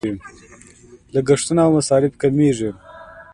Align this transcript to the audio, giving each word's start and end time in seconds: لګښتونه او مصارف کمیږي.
لګښتونه 1.13 1.61
او 1.65 1.71
مصارف 1.77 2.13
کمیږي. 2.21 2.69